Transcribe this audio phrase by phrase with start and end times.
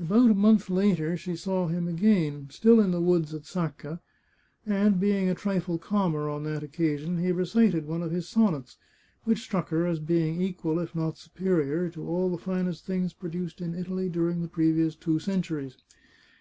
[0.00, 4.00] About a month later she saw him again, still in the woods at Sacca,
[4.66, 8.76] and, being a trifle calmer on that occasion, he recited one of his sonnets,
[9.22, 13.60] which struck her as being equal, if not superior, to all the finest things produced
[13.60, 15.76] in Italy during the two previous centuries.